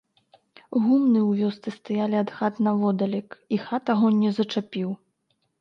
Гумны 0.85 1.19
ў 1.25 1.31
вёсцы 1.41 1.69
стаялі 1.75 2.15
ад 2.23 2.29
хат 2.37 2.53
наводдалек, 2.69 3.29
і 3.57 3.61
хат 3.67 3.83
агонь 3.97 4.21
не 4.25 4.31
зачапіў. 4.39 4.89